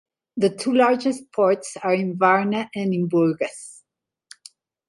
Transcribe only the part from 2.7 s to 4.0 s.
and in Burgas.